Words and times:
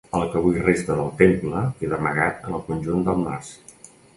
El 0.19 0.23
que 0.29 0.37
avui 0.39 0.55
resta 0.67 0.95
del 0.99 1.11
temple 1.19 1.61
queda 1.83 1.99
amagat 1.99 2.49
en 2.51 2.59
el 2.61 2.67
conjunt 2.71 3.07
del 3.11 3.25
mas. 3.29 3.53